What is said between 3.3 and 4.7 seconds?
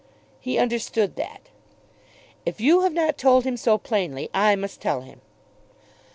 him so plainly, I